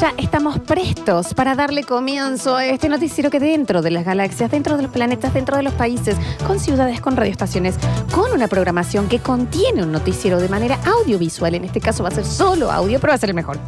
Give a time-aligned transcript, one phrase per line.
[0.00, 4.76] Ya estamos prestos para darle comienzo a este noticiero que dentro de las galaxias, dentro
[4.76, 6.16] de los planetas, dentro de los países,
[6.46, 7.74] con ciudades, con radioestaciones,
[8.12, 11.52] con una programación que contiene un noticiero de manera audiovisual.
[11.56, 13.58] En este caso va a ser solo audio, pero va a ser el mejor.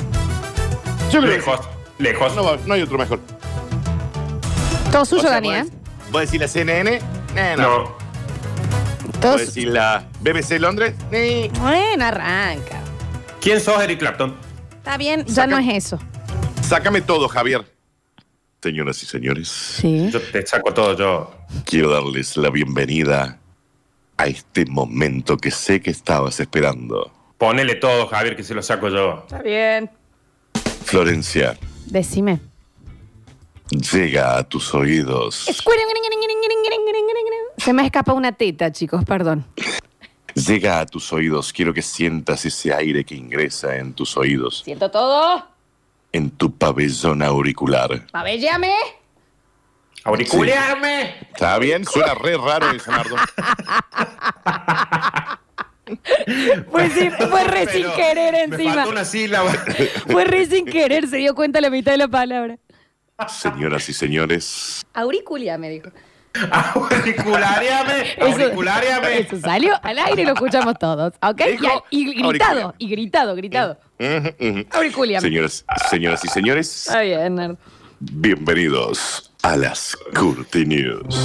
[1.10, 1.60] Yo creo que Lejos,
[1.98, 2.66] lejos.
[2.66, 3.18] no, hay otro mejor.
[4.92, 5.62] Todo suyo, O sea, Dani, ¿eh?
[5.64, 6.96] ¿Vos ¿Vos decís la CNN?
[7.36, 7.62] Eh, no.
[7.84, 7.90] No.
[9.20, 10.94] Todo ¿Vos decís la BBC Londres?
[11.10, 11.48] Ni.
[11.60, 12.78] Bueno, arranca.
[13.40, 14.36] ¿Quién sos, Eric Clapton?
[14.78, 15.98] Está bien, ya Saca- no es eso.
[16.70, 17.64] Sácame todo, Javier.
[18.62, 20.08] Señoras y señores, Sí.
[20.12, 21.34] Yo te saco todo yo.
[21.64, 23.40] quiero darles la bienvenida
[24.16, 27.10] a este momento que sé que estabas esperando.
[27.38, 29.24] Ponele todo, Javier, que se lo saco yo.
[29.26, 29.90] Está bien.
[30.84, 32.38] Florencia, Decime.
[33.92, 35.46] llega a tus oídos.
[37.56, 39.44] Se me escapa una teta, chicos, perdón.
[40.36, 41.52] Llega a tus oídos.
[41.52, 45.50] Quiero que sientas ese aire que ingresa en tus oídos, Siento todo.
[46.12, 48.06] En tu pabellón auricular.
[48.10, 48.72] Pabellame.
[50.04, 51.14] ¡Auricularme!
[51.32, 51.84] ¿Está bien?
[51.84, 53.16] Suena re raro el sonardo.
[56.70, 58.74] Fue, sin, fue re sin querer Me encima.
[58.74, 59.52] faltó una sílaba.
[60.06, 62.58] Fue re sin querer, se dio cuenta la mitad de la palabra.
[63.28, 65.90] Señoras y señores, Auriculia, me dijo.
[66.50, 68.14] ¡Auriculariame!
[68.20, 69.18] ¡Auriculariame!
[69.20, 71.42] eso salió al aire y lo escuchamos todos, ¿ok?
[71.50, 73.78] Dijo Y, y gritado, y gritado, gritado.
[75.20, 77.56] Señoras, señoras y señores, Está bien, Nerd.
[78.00, 81.18] bienvenidos a las Curti News.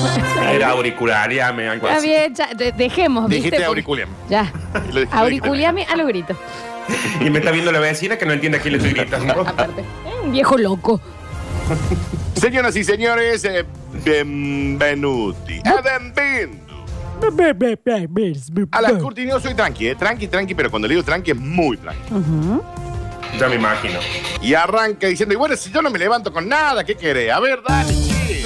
[0.51, 3.35] Era auriculariame, algo Está bien, ya, de- dejemos, ¿viste?
[3.35, 4.09] Dijiste Porque- auriculiam.
[4.29, 4.51] Ya.
[4.91, 6.35] Lo Auriculiame a los gritos.
[7.19, 9.41] Y me está viendo la vecina que no entiende a quién le estoy gritando.
[9.47, 9.83] Aparte.
[10.23, 10.99] Un viejo loco.
[12.35, 13.65] Señoras y señores, eh,
[14.03, 15.61] benvenuti.
[15.63, 16.63] E benvenuto.
[18.71, 21.37] A las Curti News soy tranqui, eh, tranqui, tranqui, pero cuando le digo tranqui es
[21.37, 22.13] muy tranqui.
[23.39, 23.99] Ya me imagino.
[24.41, 27.31] Y arranca diciendo, y bueno, si yo no me levanto con nada, ¿qué querés?
[27.31, 28.43] A ver, dale, che.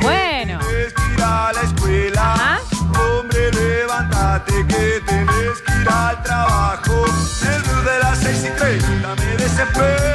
[0.00, 0.58] Bueno.
[0.58, 2.34] tienes que ir a la escuela.
[2.34, 2.60] Ajá.
[3.00, 7.04] Hombre, levántate que tenés que ir al trabajo.
[7.42, 10.11] El blues de las seis y treinta me desespera.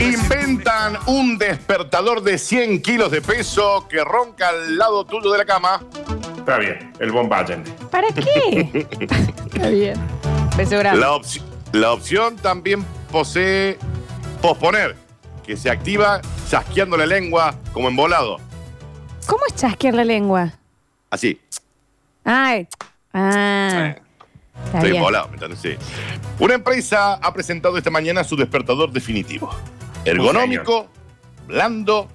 [0.00, 5.44] Inventan un despertador de 100 kilos de peso que ronca al lado tuyo de la
[5.44, 5.82] cama.
[6.36, 7.62] Está bien, el Bombagen.
[7.90, 8.86] ¿Para qué?
[9.00, 9.94] Está bien.
[10.56, 11.00] Beso grande.
[11.00, 13.78] La, opci- la opción también posee
[14.42, 14.96] posponer,
[15.44, 18.38] que se activa chasqueando la lengua como embolado.
[19.26, 20.52] ¿Cómo es chasquear la lengua?
[21.10, 21.40] Así.
[22.24, 22.68] Ay.
[23.12, 23.94] Ah.
[24.66, 24.96] Está Estoy bien.
[24.96, 25.60] embolado, ¿me entiendes?
[25.60, 25.76] Sí.
[26.38, 29.50] Una empresa ha presentado esta mañana su despertador definitivo.
[30.04, 30.88] Ergonómico,
[31.46, 32.08] blando,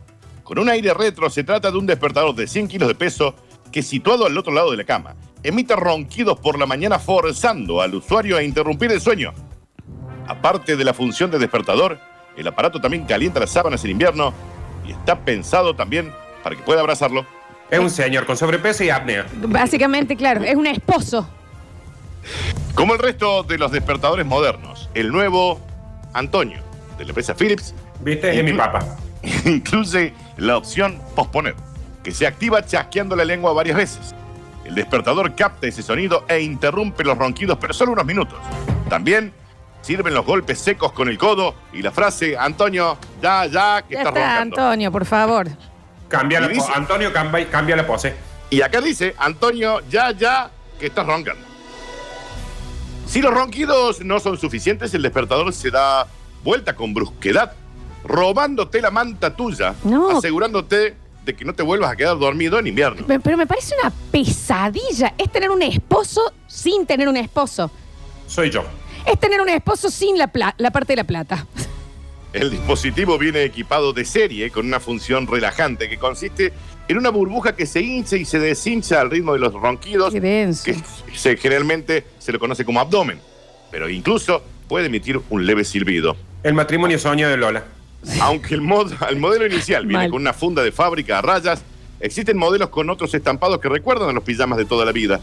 [0.43, 1.29] con un aire retro.
[1.29, 3.35] Se trata de un despertador de 100 kilos de peso
[3.71, 7.95] que situado al otro lado de la cama, emite ronquidos por la mañana forzando al
[7.95, 9.33] usuario a interrumpir el sueño.
[10.27, 11.99] Aparte de la función de despertador,
[12.37, 14.33] el aparato también calienta las sábanas en invierno
[14.87, 16.11] y está pensado también
[16.43, 17.25] para que pueda abrazarlo.
[17.69, 19.27] Es un señor con sobrepeso y apnea.
[19.41, 21.29] Básicamente, claro, es un esposo.
[22.73, 25.59] Como el resto de los despertadores modernos, el nuevo
[26.13, 26.68] Antonio
[26.99, 28.37] de la empresa Philips ¿Viste?
[28.37, 28.85] Es mi papá.
[29.45, 31.55] incluye la opción posponer,
[32.03, 34.13] que se activa chasqueando la lengua varias veces.
[34.63, 38.37] El despertador capta ese sonido e interrumpe los ronquidos, pero solo unos minutos.
[38.87, 39.33] También
[39.81, 44.01] sirven los golpes secos con el codo y la frase, Antonio, ya, ya, que Ya
[44.01, 44.55] estás está, roncando.
[44.61, 45.47] Antonio, por favor.
[46.07, 48.13] Cambia la dice- Antonio, cambia, cambia la pose.
[48.49, 50.49] Y acá dice, Antonio, ya, ya,
[50.79, 51.41] que estás roncando.
[53.05, 56.07] Si los ronquidos no son suficientes, el despertador se da
[56.43, 57.53] vuelta con brusquedad,
[58.03, 60.17] robándote la manta tuya, No.
[60.17, 60.95] asegurándote
[61.25, 63.05] de que no te vuelvas a quedar dormido en invierno.
[63.05, 65.13] Pe- Pero me parece una pesadilla.
[65.17, 67.69] Es tener un esposo sin tener un esposo.
[68.27, 68.63] Soy yo.
[69.05, 71.45] Es tener un esposo sin la, pla- la parte de la plata.
[72.31, 76.53] El dispositivo viene equipado de serie con una función relajante que consiste
[76.87, 80.19] en una burbuja que se hincha y se deshincha al ritmo de los ronquidos, Qué
[80.21, 80.63] denso.
[80.65, 80.75] que
[81.15, 83.19] se- generalmente se lo conoce como abdomen,
[83.71, 86.15] pero incluso puede emitir un leve silbido.
[86.43, 87.63] El matrimonio soñado de Lola.
[88.21, 90.11] Aunque el, mod- el modelo inicial viene Mal.
[90.11, 91.61] con una funda de fábrica a rayas,
[91.99, 95.19] existen modelos con otros estampados que recuerdan a los pijamas de toda la vida.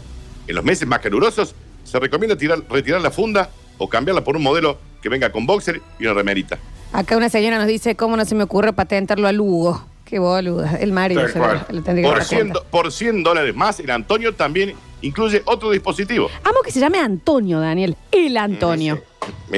[0.47, 3.49] En los meses más calurosos se recomienda tirar- retirar la funda
[3.79, 6.59] o cambiarla por un modelo que venga con boxer y una remerita.
[6.93, 9.83] Acá una señora nos dice, ¿cómo no se me ocurre patentarlo a Lugo?
[10.05, 10.77] Qué boluda.
[10.77, 11.65] El Mario Tal se cual.
[11.69, 12.63] lo, lo tendría que Por 100, patentar.
[12.71, 16.29] por 100 dólares más, el Antonio también incluye otro dispositivo.
[16.43, 17.97] Amo que se llame Antonio, Daniel.
[18.11, 19.01] El Antonio.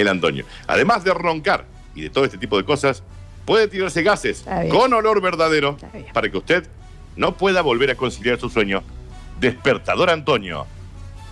[0.07, 0.45] Antonio.
[0.67, 1.65] Además de roncar
[1.95, 3.03] y de todo este tipo de cosas,
[3.45, 5.77] puede tirarse gases con olor verdadero
[6.13, 6.67] para que usted
[7.15, 8.83] no pueda volver a conciliar su sueño.
[9.39, 10.65] Despertador Antonio.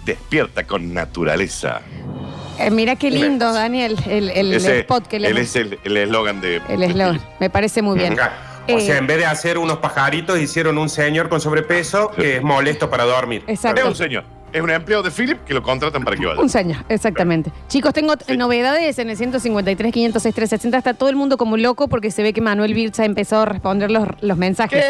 [0.06, 1.81] Despierta con naturaleza.
[2.59, 5.98] Eh, mira qué lindo, Daniel, el, el Ese- spot que le él es el el
[5.98, 6.62] eslogan de.
[6.69, 7.21] El eslogan.
[7.39, 8.18] Me parece muy bien.
[8.19, 12.38] O Eh, sea, en vez de hacer unos pajaritos, hicieron un señor con sobrepeso que
[12.38, 13.44] es molesto para dormir.
[13.48, 13.81] Exacto.
[13.81, 14.24] Es un señor.
[14.53, 16.39] Es un empleado de Philip que lo contratan para que vaya.
[16.39, 17.51] Un señor, exactamente.
[17.67, 20.77] Chicos, tengo t- novedades en el 153, 506, 360.
[20.77, 23.91] Está todo el mundo como loco porque se ve que Manuel Birza empezó a responder
[23.91, 24.83] los, los mensajes.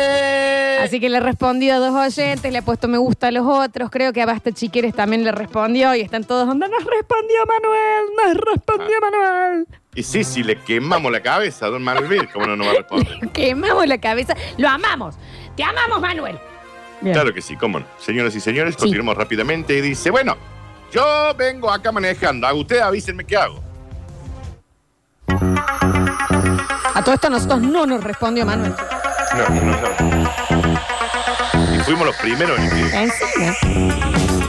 [0.82, 3.90] Así que le respondió a dos oyentes, le ha puesto me gusta a los otros.
[3.90, 6.68] Creo que a Basta Chiqueres también le respondió y están todos onda.
[6.68, 9.68] Nos respondió Manuel, nos respondió Manuel.
[9.96, 12.72] Y sí, si le quemamos la cabeza a Don Manuel Vir, ¿cómo no nos va
[12.72, 13.30] a responder?
[13.34, 14.36] Quemamos la cabeza.
[14.58, 15.16] Lo amamos.
[15.56, 16.38] Te amamos, Manuel.
[17.02, 17.14] Bien.
[17.14, 17.86] Claro que sí, cómo no.
[18.00, 20.36] Señoras y señores, continuamos rápidamente y dice, bueno,
[20.92, 23.62] yo vengo acá manejando, a ustedes avísenme qué hago.
[26.94, 28.74] A todo esto nosotros no nos respondió Manuel.
[29.36, 29.78] No, no, no.
[31.76, 32.94] Y fuimos los primeros en.
[32.94, 34.47] Encima.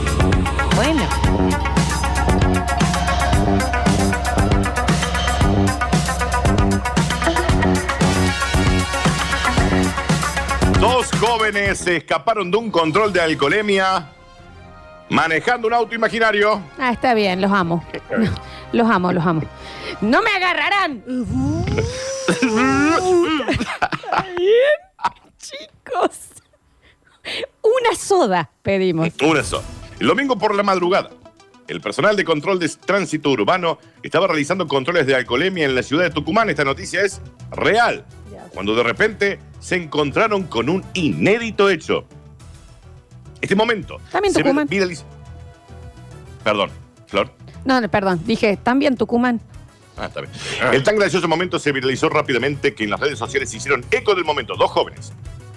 [11.11, 14.07] Dos jóvenes se escaparon de un control de alcoholemia
[15.09, 16.61] manejando un auto imaginario.
[16.77, 17.83] Ah, está bien, los amo.
[18.71, 19.41] Los amo, los amo.
[19.99, 21.03] ¡No me agarrarán!
[21.07, 21.25] bien,
[25.39, 26.19] chicos.
[27.63, 29.09] Una soda pedimos.
[29.23, 29.63] Una sola.
[29.99, 31.09] El domingo por la madrugada,
[31.67, 36.03] el personal de control de tránsito urbano estaba realizando controles de alcoholemia en la ciudad
[36.03, 36.51] de Tucumán.
[36.51, 37.19] Esta noticia es
[37.49, 38.05] real.
[38.53, 42.05] Cuando de repente se encontraron con un inédito hecho.
[43.41, 43.99] Este momento.
[44.11, 44.67] También se Tucumán.
[44.67, 45.05] viraliza-
[46.43, 46.69] Perdón,
[47.07, 47.31] Flor.
[47.65, 48.21] No, no, perdón.
[48.25, 49.41] Dije, ¿también Tucumán?
[49.97, 50.31] Ah, está bien.
[50.71, 54.15] El tan gracioso momento se viralizó rápidamente que en las redes sociales se hicieron eco
[54.15, 54.55] del momento.
[54.55, 55.11] Dos jóvenes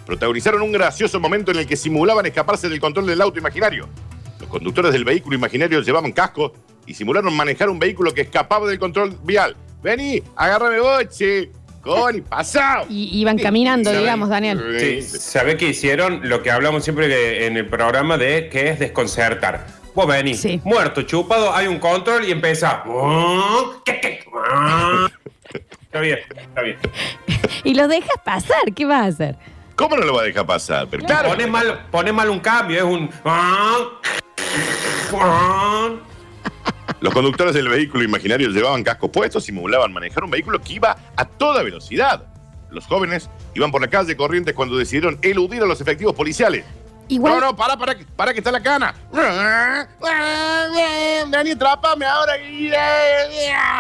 [0.05, 3.89] protagonizaron un gracioso momento en el que simulaban escaparse del control del auto imaginario.
[4.41, 6.53] Los conductores del vehículo imaginario llevaban casco
[6.87, 9.57] y simularon manejar un vehículo que escapaba del control vial.
[9.83, 11.51] Vení, agárrame boche.
[11.83, 12.87] Coni, pasao.
[12.89, 14.61] Y iban caminando, digamos, Daniel.
[14.79, 16.29] Sí, ¿Sabe qué hicieron?
[16.29, 19.67] Lo que hablamos siempre en el programa de que es desconcertar.
[19.95, 20.61] Vos venís, Sí.
[20.65, 22.83] muerto, chupado, hay un control y empieza.
[25.83, 26.79] Está bien, está bien.
[27.65, 29.37] Y los dejas pasar, ¿qué vas a hacer?
[29.77, 30.87] ¿Cómo no lo va a dejar pasar?
[30.91, 31.29] Pero claro.
[31.29, 33.11] Pone mal, pone mal un cambio, es un.
[37.03, 41.25] Los conductores del vehículo imaginario llevaban cascos puestos, simulaban manejar un vehículo que iba a
[41.25, 42.27] toda velocidad.
[42.71, 46.65] Los jóvenes iban por la calle Corrientes cuando decidieron eludir a los efectivos policiales.
[47.09, 48.95] Igual, No, no, para, para, para que está la cana.
[51.29, 52.35] Dani, atrápame ahora.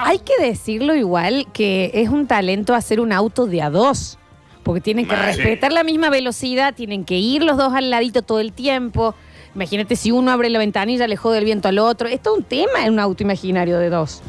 [0.04, 4.18] hay que decirlo igual que es un talento hacer un auto de a dos.
[4.64, 8.40] Porque tienen que respetar la misma velocidad, tienen que ir los dos al ladito todo
[8.40, 9.14] el tiempo.
[9.54, 12.08] Imagínate si uno abre la ventanilla, le jode el viento al otro.
[12.08, 14.22] Es todo un tema en un auto imaginario de dos.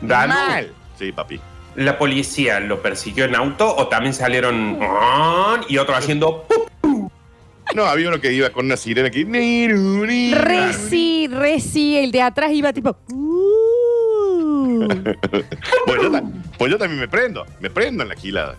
[0.00, 0.72] Danu, Mal.
[0.98, 1.40] Sí, papi.
[1.76, 4.78] ¿La policía lo persiguió en auto o también salieron
[5.68, 7.10] y otro haciendo ¡pup!
[7.74, 10.04] No, había uno que iba con una sirena niru.
[10.04, 12.96] Reci, Reci, el de atrás iba tipo.
[13.10, 14.88] "Uh".
[15.86, 16.10] Pues yo,
[16.58, 17.44] pues yo también me prendo.
[17.60, 18.56] Me prendo en la gilada.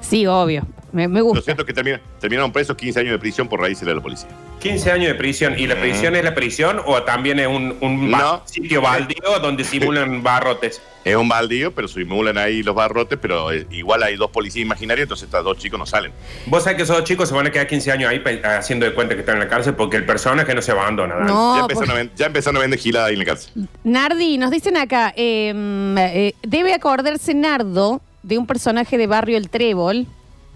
[0.00, 0.66] Sí, obvio.
[0.92, 1.42] Me, me Lo gusta.
[1.42, 4.28] cierto es que termina- terminaron presos 15 años de prisión por raíces de la policía.
[4.62, 5.58] 15 años de prisión.
[5.58, 8.42] ¿Y la prisión es la prisión o también es un, un No.
[8.46, 10.80] sitio baldío donde simulan barrotes?
[11.04, 15.06] Es un baldío, pero simulan ahí los barrotes, pero eh, igual hay dos policías imaginarios,
[15.06, 16.12] entonces estos dos chicos no salen.
[16.46, 18.94] Vos sabés que esos dos chicos se van a quedar 15 años ahí haciendo de
[18.94, 21.16] cuenta que están en la cárcel porque el personaje no se abandona.
[21.16, 23.52] No, ya, empezaron a ven- ya empezaron a vender gilada ahí en la cárcel.
[23.82, 25.52] Nardi, nos dicen acá, eh,
[25.98, 30.06] eh, debe acordarse Nardo de un personaje de Barrio El Trébol,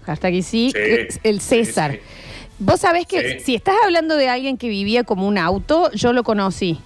[0.05, 0.71] hasta aquí sí,
[1.23, 1.91] el sí, César.
[1.91, 1.99] sí.
[2.59, 3.45] Vos sabés que Sí.
[3.45, 6.79] si estás hablando de alguien que vivía como un auto, yo lo conocí.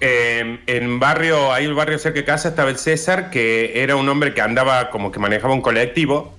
[0.00, 4.08] Eh, en barrio, ahí el barrio cerca de casa estaba el César, que era un
[4.08, 6.34] hombre que andaba como que manejaba un colectivo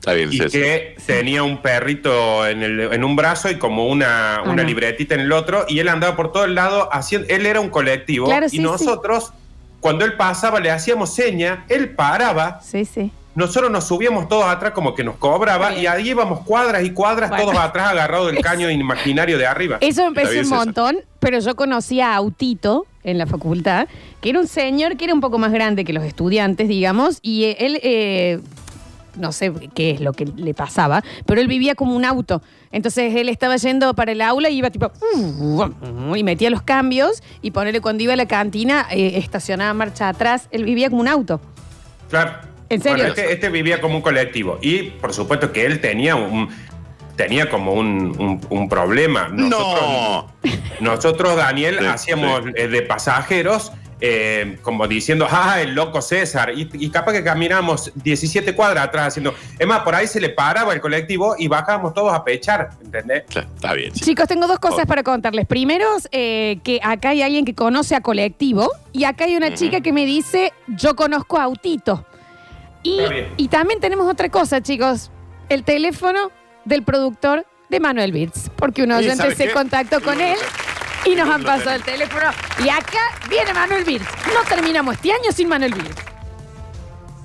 [0.00, 0.50] Está bien, y César.
[0.50, 4.64] que tenía un perrito en, el- en un brazo y como una, Ah, una no.
[4.64, 7.68] libretita en el otro, y él andaba por todo el lado haciendo, él era un
[7.70, 8.62] colectivo, Claro, y sí, sí.
[8.62, 9.32] nosotros,
[9.80, 13.10] cuando él pasaba, le hacíamos seña, él paraba, Sí, sí.
[13.34, 15.82] Nosotros nos subíamos todos atrás como que nos cobraba, Bien.
[15.82, 17.44] y ahí íbamos cuadras y cuadras, Bueno.
[17.46, 19.78] todos atrás agarrados del caño imaginario de arriba.
[19.80, 23.88] Eso empezó un montón, pero yo conocí a Autito, en la facultad,
[24.20, 27.44] que era un señor que era un poco más grande que los estudiantes, digamos, y
[27.44, 28.40] eh, él, eh,
[29.16, 32.42] no sé qué es lo que le pasaba, pero él vivía como un auto.
[32.70, 34.92] Entonces él estaba yendo para el aula y iba tipo,
[36.14, 40.48] y metía los cambios, y ponerle cuando iba a la cantina, eh, estacionaba marcha atrás,
[40.52, 41.40] él vivía como un auto.
[42.08, 42.51] Claro.
[42.74, 42.96] ¿En serio?
[42.98, 44.58] Bueno, este, este vivía como un colectivo.
[44.62, 46.48] Y por supuesto que él tenía un.
[47.16, 47.88] Tenía como un,
[48.18, 49.28] un- un problema.
[49.30, 50.32] No.
[50.80, 56.52] Nosotros, Daniel, Sí, hacíamos eh, de pasajeros, eh, como diciendo, ah, el loco César.
[56.56, 59.34] Y, y capaz que caminamos 17 cuadras atrás haciendo.
[59.58, 63.24] Es más, por ahí se le paraba el colectivo y bajábamos todos a pechar, ¿entendés?
[63.28, 64.00] Claro, Está bien, sí.
[64.00, 65.46] Chicos, tengo dos cosas para contarles.
[65.46, 69.82] Primero, eh, que acá hay alguien que conoce a Colectivo y acá hay una chica
[69.82, 72.06] que me dice, yo conozco a Autito.
[72.82, 73.28] Y, Está bien.
[73.36, 75.10] y también tenemos otra cosa, chicos.
[75.48, 76.30] El teléfono
[76.64, 79.52] del productor de Manuel Birds, porque un ¿Y oyente sabes se qué?
[79.52, 80.36] contactó con él
[81.06, 82.26] y nos han pasado el teléfono.
[82.64, 84.06] Y acá viene Manuel Birds.
[84.26, 85.96] No terminamos este año sin Manuel Birds.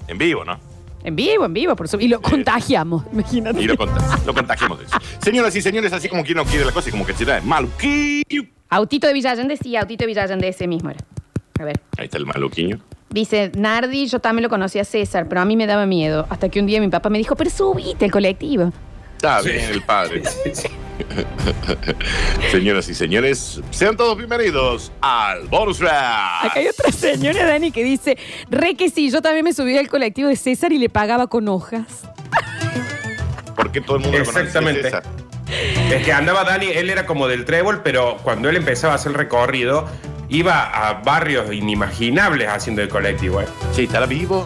[0.08, 0.60] En vivo, ¿no?
[1.04, 2.06] En vivo, en vivo, por supuesto.
[2.06, 3.62] Y lo contagiamos, imagínate.
[3.62, 4.98] Y lo, conta- lo contagiamos de eso.
[5.22, 7.40] Señoras y señores, así como quien no quiere la cosa y como que se da
[7.42, 8.44] maluquillo.
[8.70, 11.00] Autito de Villallende, sí, Autito de Villallende, ese mismo era.
[11.60, 11.80] A ver.
[11.98, 12.80] Ahí está el maluquiño.
[13.10, 16.26] Dice, Nardi, yo también lo conocí a César, pero a mí me daba miedo.
[16.30, 18.72] Hasta que un día mi papá me dijo, pero subite el colectivo.
[19.16, 19.50] Está Sí.
[19.50, 20.22] bien el padre.
[22.52, 26.46] Señoras y señores, sean todos bienvenidos al Bonus Track.
[26.46, 28.18] Acá hay otra señora, Dani, que dice,
[28.50, 31.48] re que sí, yo también me subí al colectivo de César y le pagaba con
[31.48, 31.86] hojas.
[33.56, 34.84] ¿Por qué todo el mundo lo conoce, Exactamente.
[34.84, 35.04] César?
[35.92, 39.14] Es que andaba Dani, él era como del trébol, pero cuando él empezaba a hacer
[39.14, 39.88] el recorrido,
[40.30, 43.42] iba a barrios inimaginables haciendo el colectivo.
[43.42, 43.46] ¿eh?
[43.74, 44.46] Sí, ¿estará vivo?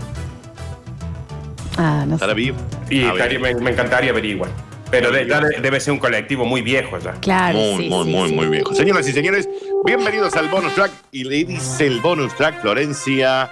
[1.77, 2.35] Ah, no ¿Estará sé.
[2.35, 2.57] vivo?
[2.89, 3.55] Y Ah, estaría- bien.
[3.57, 4.49] me, me encantaría averiguar.
[4.91, 5.23] Pero de-
[5.61, 7.13] debe ser un colectivo muy viejo ya.
[7.13, 8.35] Claro, Muy, sí, muy, sí, muy, sí.
[8.35, 8.75] muy viejo.
[8.75, 9.47] Señoras y señores,
[9.85, 10.91] bienvenidos al bonus track.
[11.11, 13.49] Y le dice el bonus track, Florencia.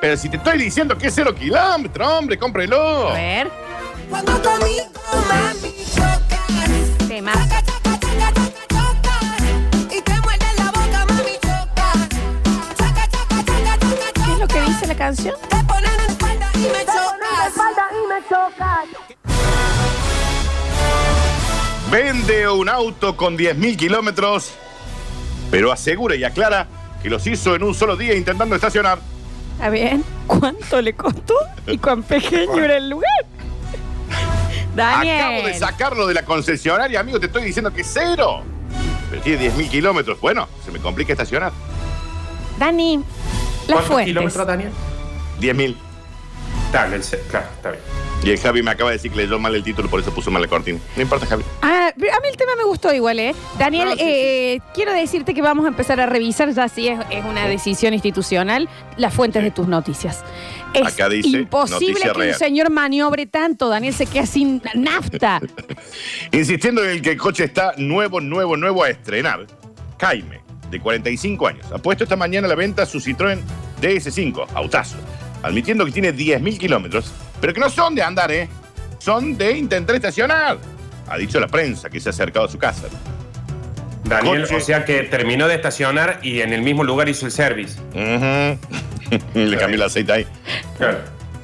[0.00, 3.10] Pero si te estoy diciendo que es cero kilómetros, hombre, cómprelo.
[3.10, 3.48] A ver,
[4.10, 4.84] Cuando conmigo,
[5.28, 5.63] mami,
[15.04, 15.34] canción?
[15.50, 16.60] Te ponen en espalda y
[18.08, 18.86] me chocas.
[21.90, 24.52] Vende un auto con 10.000 kilómetros,
[25.50, 26.66] pero asegura y aclara
[27.02, 28.98] que los hizo en un solo día intentando estacionar.
[29.60, 31.34] A ver, ¿cuánto le costó?
[31.66, 33.10] ¿Y cuán pequeño era el lugar?
[34.74, 35.20] Daniel.
[35.20, 38.42] Acabo de sacarlo de la concesionaria, amigo, te estoy diciendo que es cero.
[39.10, 40.18] Pero tiene 10.000 kilómetros.
[40.20, 41.52] Bueno, se me complica estacionar.
[42.58, 43.04] Dani, las
[43.66, 44.06] ¿Cuántos fuentes.
[44.06, 44.70] kilómetros, Daniel?
[45.40, 45.76] 10.000.
[46.66, 47.82] Está, el claro, está bien.
[48.24, 50.30] Y el Javi me acaba de decir que leyó mal el título, por eso puso
[50.30, 50.78] mal la cortina.
[50.96, 51.44] No importa, Javi.
[51.60, 53.34] Ah, pero a mí el tema me gustó igual, ¿eh?
[53.58, 56.98] Daniel, No, sí, eh, quiero decirte que vamos a empezar a revisar, ya si es,
[57.10, 60.24] es una decisión institucional, las fuentes de tus noticias.
[60.72, 65.40] Es Acá dice, imposible que un señor maniobre tanto, Daniel se queda sin nafta.
[66.32, 69.46] Insistiendo en el que el coche está nuevo, nuevo, nuevo a estrenar.
[70.00, 73.38] Jaime, de 45 años, ha puesto esta mañana a la venta su Citroën
[73.80, 74.96] DS5, autazo,
[75.44, 78.48] admitiendo que tiene 10.000 kilómetros, pero que no son de andar, ¿eh?
[78.98, 80.56] Son de intentar estacionar.
[81.06, 82.84] Ha dicho la prensa que se ha acercado a su casa.
[84.04, 84.56] Daniel, Coche.
[84.56, 87.78] o sea que terminó de estacionar y en el mismo lugar hizo el service.
[89.34, 90.26] Le cambió el aceite ahí.
[90.78, 90.98] Claro.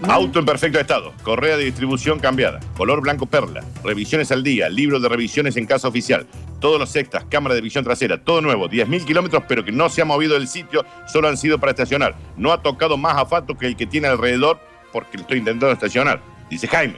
[0.08, 4.98] Auto en perfecto estado, correa de distribución cambiada, color blanco perla, revisiones al día, libro
[4.98, 6.26] de revisiones en casa oficial,
[6.60, 10.02] todos los extras, cámara de visión trasera, todo nuevo, 10.000 kilómetros, pero que no se
[10.02, 12.14] ha movido del sitio, solo han sido para estacionar.
[12.36, 14.60] No ha tocado más asfalto que el que tiene alrededor
[14.92, 16.96] porque lo estoy intentando estacionar, dice Jaime,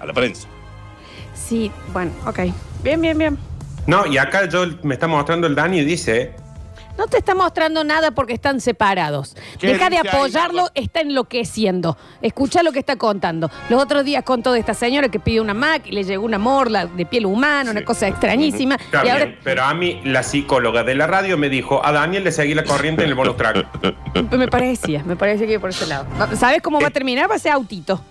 [0.00, 0.48] a la prensa.
[1.34, 2.40] Sí, bueno, ok.
[2.82, 3.38] Bien, bien, bien.
[3.86, 6.34] No, y acá yo me está mostrando el Dani y dice,
[6.98, 9.34] No te está mostrando nada porque están separados.
[9.58, 10.70] ¿Qué Deja de dice ahí, apoyarlo, Nardo?
[10.74, 11.96] está enloqueciendo.
[12.20, 13.50] Escucha lo que está contando.
[13.70, 16.38] Los otros días contó de esta señora que pidió una Mac y le llegó una
[16.38, 17.86] morla de piel humana, una Sí.
[17.86, 18.74] cosa extrañísima.
[18.76, 21.92] está y bien, ahora pero a mí la psicóloga de la radio me dijo, a
[21.92, 23.66] Daniel le seguí la corriente en el bonus track.
[24.32, 26.06] me parecía, me parece que por ese lado.
[26.36, 26.92] ¿Sabes cómo va a Eh.
[26.92, 27.30] terminar?
[27.30, 28.02] Va a ser autito.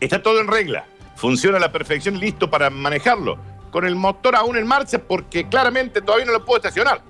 [0.00, 3.36] Está todo en regla, funciona a la perfección listo para manejarlo,
[3.70, 7.02] con el motor aún en marcha porque claramente todavía no lo puedo estacionar.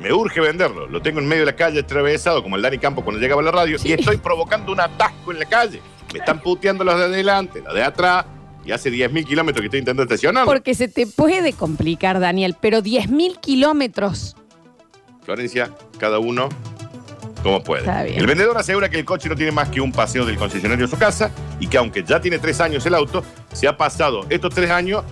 [0.00, 0.86] Me urge venderlo.
[0.86, 3.44] Lo tengo en medio de la calle atravesado como el Dani Campo cuando llegaba a
[3.44, 5.80] la radio y estoy provocando un atasco en la calle.
[6.12, 8.26] Me están puteando los de adelante, los de atrás
[8.64, 10.44] y hace 10.000 kilómetros que estoy intentando estacionar.
[10.46, 14.36] Porque se te puede complicar, Daniel, pero 10.000 kilómetros.
[15.22, 16.48] Florencia, cada uno
[17.42, 17.82] como puede.
[17.82, 18.18] Está bien.
[18.18, 20.88] El vendedor asegura que el coche no tiene más que un paseo del concesionario a
[20.88, 23.22] su casa y que aunque ya tiene tres años el auto,
[23.52, 25.04] se ha pasado estos tres años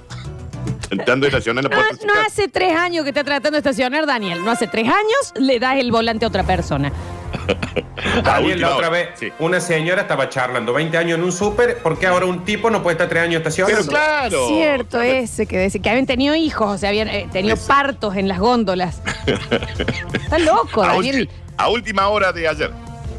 [0.93, 3.53] intentando estacionar en la No, puerta de su no hace tres años que está tratando
[3.53, 4.45] de estacionar Daniel.
[4.45, 6.93] No hace tres años le das el volante a otra persona.
[8.23, 8.91] Daniel, última la otra hora.
[8.91, 9.33] vez, Sí.
[9.39, 12.83] una señora estaba charlando 20 años en un súper, ¿por qué ahora un tipo no
[12.83, 13.79] puede estar tres años estacionando?
[13.79, 14.49] Pero claro.
[14.49, 17.67] Cierto ese que dice que habían tenido hijos, o sea, habían eh, tenido Eso.
[17.69, 19.01] partos en las góndolas.
[20.15, 21.29] Está loco, A, Daniel.
[21.57, 22.71] a última hora de ayer,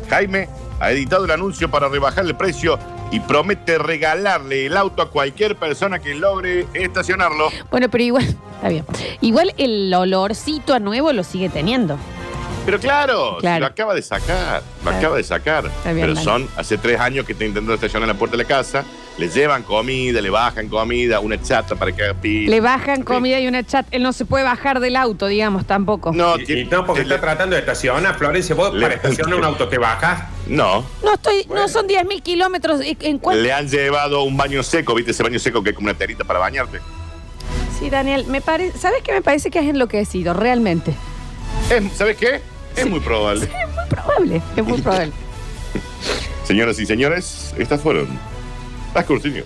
[0.10, 0.48] Jaime
[0.80, 2.78] ha editado el anuncio para rebajar el precio
[3.14, 7.50] y promete regalarle el auto a cualquier persona que logre estacionarlo.
[7.70, 8.84] Bueno, pero igual, está bien.
[9.22, 11.96] Igual el olorcito a nuevo lo sigue teniendo.
[12.66, 13.58] Pero claro, Claro.
[13.58, 14.98] si lo acaba de sacar, lo Claro.
[14.98, 15.66] acaba de sacar.
[15.68, 18.42] Está bien, Pero son hace tres años que está intentando estacionar en la puerta de
[18.44, 18.84] la casa,
[19.18, 22.50] le llevan comida, le bajan comida, una chata para que haga pis.
[22.50, 23.04] Le bajan Sí.
[23.04, 23.86] comida y una chat.
[23.92, 26.12] Él no se puede bajar del auto, digamos, tampoco.
[26.14, 28.96] No, Y, tiene- y no, porque le- está tratando de estacionar, Florencia, vos Le- para
[28.96, 30.24] estacionar un auto te bajas.
[30.48, 30.84] no.
[31.04, 32.82] No estoy, no son 10.000 kilómetros.
[32.82, 33.42] ¿En en cuánto?
[33.42, 36.24] Le han llevado un baño seco, ¿viste ese baño seco que es como una terita
[36.24, 36.80] para bañarte?
[37.80, 38.78] Sí, Daniel, me parece.
[38.80, 40.34] ¿Sabes qué me parece que has enloquecido?
[40.34, 40.94] Realmente.
[41.70, 42.42] Es- ¿Sabes qué?
[42.76, 43.46] Es muy probable.
[43.46, 44.42] Es muy probable.
[44.58, 45.12] Es muy probable.
[46.46, 48.08] Señoras y señores, estas fueron
[48.94, 49.42] las cortinas.